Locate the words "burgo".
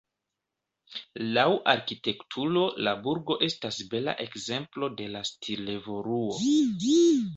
3.07-3.37